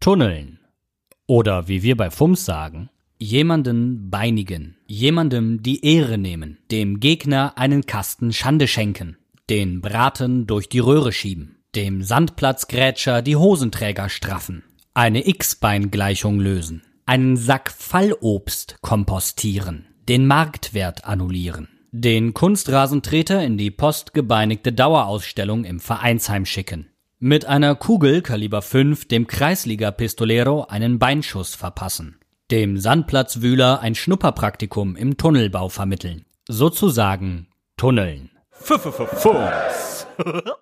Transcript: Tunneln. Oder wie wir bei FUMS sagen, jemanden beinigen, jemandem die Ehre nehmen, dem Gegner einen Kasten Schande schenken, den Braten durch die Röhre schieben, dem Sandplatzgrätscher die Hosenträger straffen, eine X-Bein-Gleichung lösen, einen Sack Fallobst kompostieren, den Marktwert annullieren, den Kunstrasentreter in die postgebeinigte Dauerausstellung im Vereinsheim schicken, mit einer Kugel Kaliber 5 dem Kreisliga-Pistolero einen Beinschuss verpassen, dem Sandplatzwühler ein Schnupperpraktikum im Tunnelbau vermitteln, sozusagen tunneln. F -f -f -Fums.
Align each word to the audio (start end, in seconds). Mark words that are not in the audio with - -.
Tunneln. 0.00 0.60
Oder 1.26 1.68
wie 1.68 1.82
wir 1.82 1.94
bei 1.94 2.08
FUMS 2.08 2.46
sagen, 2.46 2.88
jemanden 3.18 4.08
beinigen, 4.08 4.78
jemandem 4.86 5.62
die 5.62 5.84
Ehre 5.84 6.16
nehmen, 6.16 6.56
dem 6.70 7.00
Gegner 7.00 7.58
einen 7.58 7.84
Kasten 7.84 8.32
Schande 8.32 8.66
schenken, 8.66 9.18
den 9.50 9.82
Braten 9.82 10.46
durch 10.46 10.70
die 10.70 10.78
Röhre 10.78 11.12
schieben, 11.12 11.58
dem 11.74 12.02
Sandplatzgrätscher 12.02 13.20
die 13.20 13.36
Hosenträger 13.36 14.08
straffen, 14.08 14.64
eine 14.94 15.28
X-Bein-Gleichung 15.28 16.40
lösen, 16.40 16.82
einen 17.04 17.36
Sack 17.36 17.70
Fallobst 17.70 18.78
kompostieren, 18.80 19.84
den 20.08 20.26
Marktwert 20.26 21.04
annullieren, 21.04 21.68
den 21.92 22.32
Kunstrasentreter 22.32 23.44
in 23.44 23.58
die 23.58 23.70
postgebeinigte 23.70 24.72
Dauerausstellung 24.72 25.64
im 25.64 25.78
Vereinsheim 25.78 26.46
schicken, 26.46 26.89
mit 27.22 27.44
einer 27.44 27.74
Kugel 27.74 28.22
Kaliber 28.22 28.62
5 28.62 29.06
dem 29.06 29.26
Kreisliga-Pistolero 29.26 30.64
einen 30.64 30.98
Beinschuss 30.98 31.54
verpassen, 31.54 32.18
dem 32.50 32.78
Sandplatzwühler 32.78 33.80
ein 33.80 33.94
Schnupperpraktikum 33.94 34.96
im 34.96 35.18
Tunnelbau 35.18 35.68
vermitteln, 35.68 36.24
sozusagen 36.48 37.48
tunneln. 37.76 38.30
F 38.52 38.70
-f 38.70 38.86
-f 38.86 40.06
-Fums. 40.16 40.56